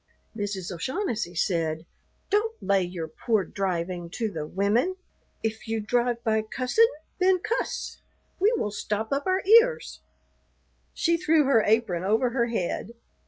Mrs. 0.35 0.71
O'Shaughnessy 0.71 1.35
said, 1.35 1.85
"Don't 2.31 2.55
lay 2.63 2.81
your 2.81 3.07
poor 3.07 3.43
driving 3.43 4.09
to 4.15 4.31
the 4.31 4.47
women. 4.47 4.95
If 5.43 5.67
you 5.67 5.79
drive 5.79 6.23
by 6.23 6.41
cussin', 6.41 6.89
then 7.19 7.37
cuss. 7.37 8.01
We 8.39 8.51
will 8.57 8.71
stop 8.71 9.13
up 9.13 9.27
our 9.27 9.43
ears." 9.61 9.99
She 10.95 11.17
threw 11.17 11.43
her 11.43 11.61
apron 11.63 12.03
over 12.03 12.31
her 12.31 12.47
head. 12.47 12.93